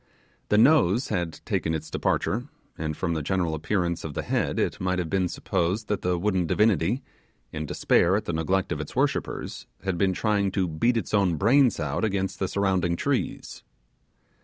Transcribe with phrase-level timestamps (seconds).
[0.49, 4.81] The nose had taken its departure, and from the general appearance of the head it
[4.81, 7.03] might have, been supposed that the wooden divinity,
[7.51, 11.35] in despair at the neglect of its worshippers, had been trying to beat its own
[11.35, 13.61] brains out against the surrounding trees.